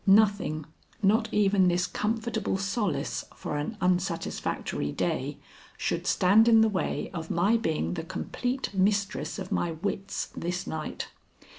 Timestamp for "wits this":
9.73-10.65